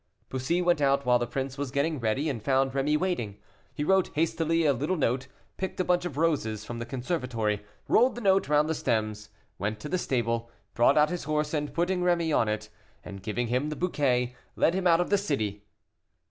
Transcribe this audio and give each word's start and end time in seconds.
Bussy 0.29 0.63
went 0.63 0.81
out 0.81 1.05
while 1.05 1.19
the 1.19 1.27
prince 1.27 1.59
was 1.59 1.69
getting 1.69 1.99
ready, 1.99 2.27
and 2.27 2.41
found 2.41 2.71
Rémy 2.71 2.97
waiting. 2.97 3.37
He 3.71 3.83
wrote 3.83 4.09
hastily 4.15 4.65
a 4.65 4.73
little 4.73 4.95
note, 4.95 5.27
picked 5.57 5.79
a 5.79 5.83
bunch 5.83 6.05
of 6.05 6.17
roses 6.17 6.65
from 6.65 6.79
the 6.79 6.87
conservatory, 6.87 7.63
rolled 7.87 8.15
the 8.15 8.21
note 8.21 8.49
round 8.49 8.67
the 8.67 8.73
stems, 8.73 9.29
went 9.59 9.79
to 9.81 9.89
the 9.89 9.99
stable, 9.99 10.49
brought 10.73 10.97
out 10.97 11.11
his 11.11 11.25
horse, 11.25 11.53
and, 11.53 11.71
putting 11.75 12.01
Rémy 12.01 12.35
on 12.35 12.47
it, 12.49 12.69
and 13.05 13.21
giving 13.21 13.45
him 13.45 13.69
the 13.69 13.75
bouquet, 13.75 14.35
led 14.55 14.73
him 14.73 14.87
out 14.87 15.01
of 15.01 15.11
the 15.11 15.19
city. 15.19 15.67